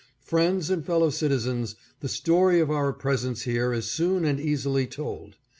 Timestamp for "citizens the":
1.11-2.07